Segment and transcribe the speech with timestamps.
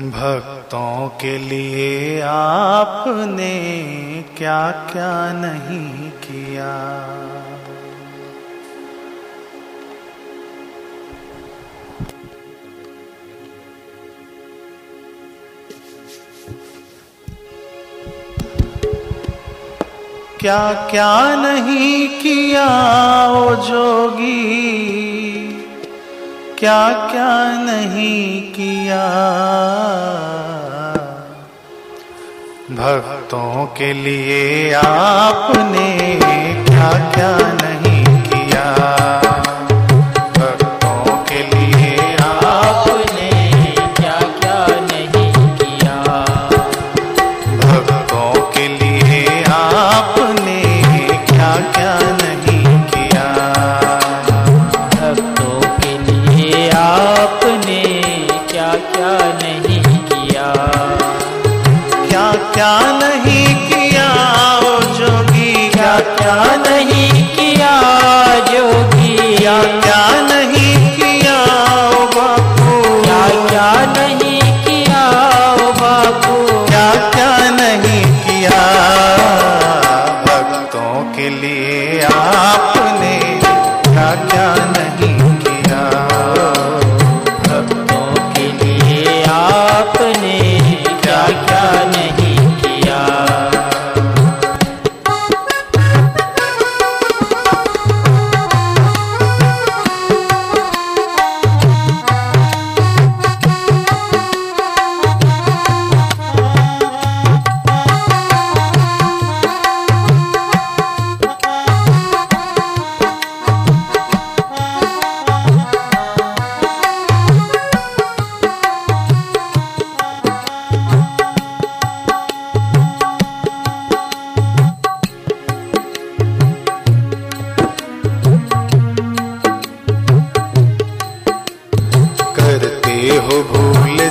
[0.00, 3.52] भक्तों के लिए आपने
[4.38, 6.72] क्या क्या नहीं किया?
[20.40, 22.66] क्या क्या नहीं किया
[23.32, 25.15] ओ जोगी?
[26.58, 27.32] क्या क्या
[27.62, 29.02] नहीं किया?
[32.70, 35.85] भक्तों के लिए आपने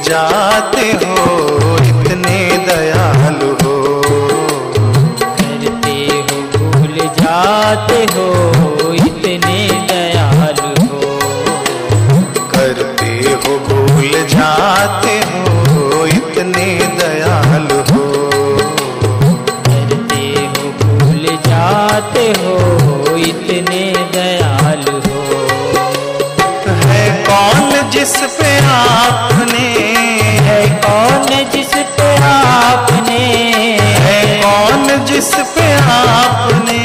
[0.08, 1.14] जाते हो
[1.78, 2.38] इतने
[2.68, 3.76] दयालु हो।
[5.40, 8.28] करते हो भूल जाते हो
[8.94, 9.58] इतने
[9.90, 11.00] दयालु हो।
[12.54, 16.68] करते हो भूल जाते हो इतने
[17.00, 18.04] दयालु हो।
[19.68, 22.56] करते हो भूल जाते हो
[23.18, 23.84] इतने
[24.14, 25.24] दयालु हो।
[26.68, 28.45] है कौन जिस पे
[28.76, 29.68] आपने
[30.48, 33.24] है। कौन जिस पे आपने
[34.06, 36.84] है कौन जिस पे आपने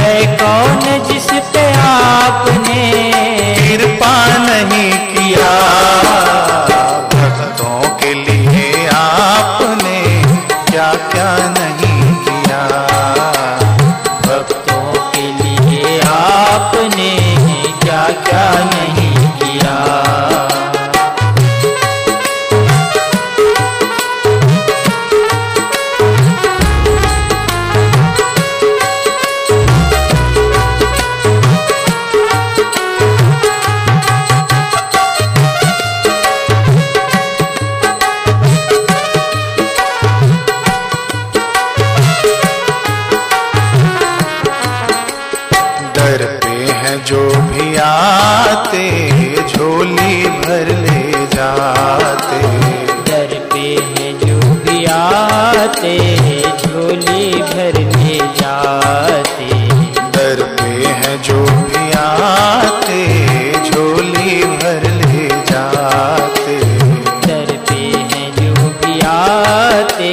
[0.00, 0.14] है?
[0.36, 2.82] कौन जिस पे आपने
[3.60, 5.50] कृपा नहीं किया।
[7.14, 9.98] भक्तों के लिए आपने
[10.70, 12.62] क्या क्या नहीं किया।
[14.26, 17.10] भक्तों के लिए आपने
[17.84, 18.99] क्या क्या नहीं
[49.80, 52.40] झोली भर ले जाते।
[53.06, 55.92] दर पे है जो भी आते
[56.62, 59.48] झोली भर ले जाते
[60.16, 60.68] दर पे
[61.00, 61.40] हैं जो
[61.70, 63.00] भी आते
[63.70, 66.58] झोली भर ले जाते।
[67.26, 67.80] दर पे
[68.12, 70.12] है जो भी आते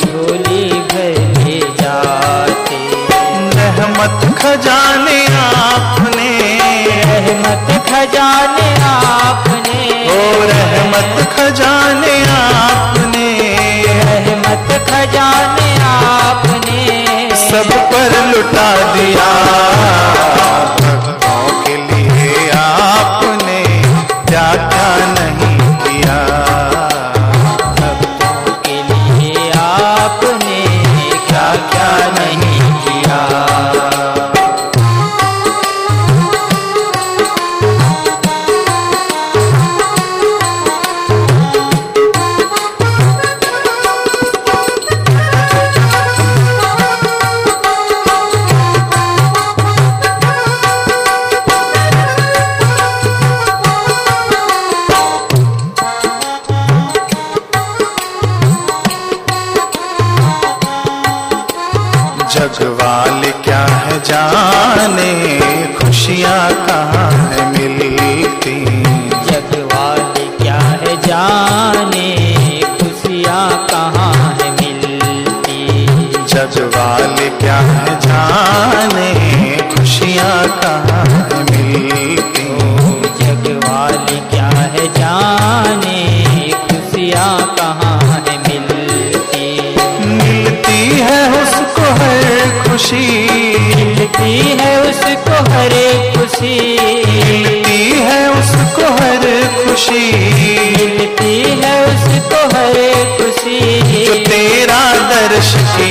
[0.00, 2.80] झोली भर ले जाते
[3.60, 6.32] रहमत खजाने आपने।
[7.06, 8.33] रहमत खजाने
[10.50, 12.13] रहमत खजाने
[71.14, 72.08] जाने
[72.78, 75.86] खुशियाँ कहाँ है मिलती।
[76.24, 79.10] जजवाल वाले क्या है जाने
[79.74, 82.46] खुशियाँ कहाँ है मिलती।
[83.20, 85.98] जग वाले क्या है जाने
[86.66, 89.46] खुशियाँ कहाँ है मिलती।
[90.06, 92.24] मिलती है उसको हर
[92.62, 93.06] खुशी।
[93.74, 95.74] मिलती है उसको हर
[96.16, 99.26] खुशी। मिलती है उसको हर
[99.64, 100.73] खुशी।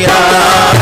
[0.03, 0.72] Yeah.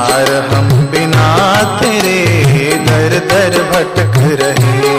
[0.00, 1.24] लाचार हम बिना
[1.80, 2.18] तेरे
[2.74, 4.98] दर दर भटक रहे।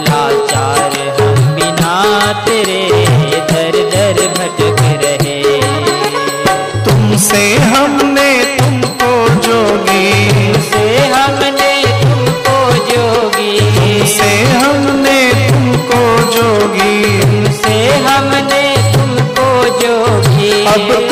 [0.00, 1.94] लाचार हम बिना
[2.32, 2.90] तेरे
[3.50, 5.60] दर दर भटक रहे।
[6.84, 10.22] तुमसे हमने तुमको जोगी।
[10.62, 13.60] से हमने तुमको जोगी।
[14.06, 16.02] से हमने तुमको
[16.32, 17.12] जोगी।
[17.52, 21.07] से हमने तुमको जोगी। अब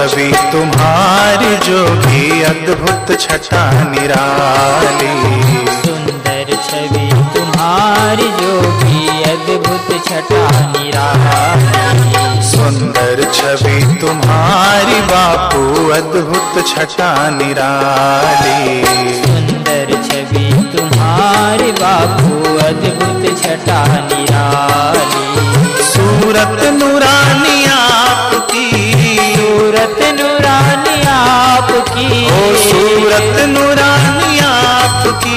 [0.00, 5.10] छवि तुम्हारी जो भी अद्भुत छटा निराली।
[5.80, 15.62] सुंदर छवि तुम्हारी जो भी अद्भुत छटा निराली। सुंदर छवि तुम्हारी बापू
[15.98, 18.82] अद्भुत छटा निराली।
[19.20, 25.28] सुंदर छवि तुम्हारे बापू अद्भुत छटा निराली।
[25.92, 27.49] सूरत नूरानी
[33.00, 35.36] सूरत नूरानी आपकी।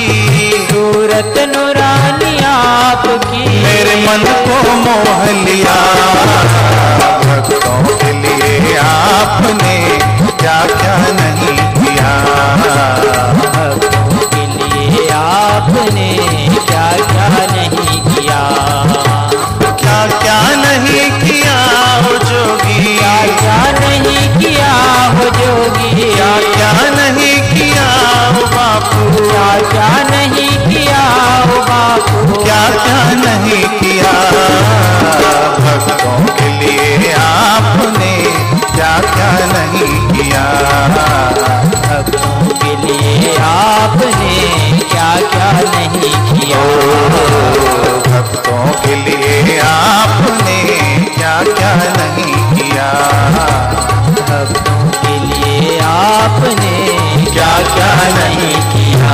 [0.71, 5.75] सूरत नूरानी आपकी। मेरे मन को मोह लिया
[7.23, 9.75] भक्तों के लिए आपने
[36.03, 38.11] भक्तों के लिए आपने
[38.75, 40.43] क्या क्या नहीं किया?
[41.85, 44.33] भक्तों के लिए आपने
[44.91, 46.63] क्या क्या नहीं किया?
[48.09, 50.59] भक्तों के लिए आपने
[51.15, 52.89] क्या क्या नहीं किया?
[54.29, 56.75] भक्तों के लिए आपने
[57.33, 59.13] क्या क्या नहीं किया?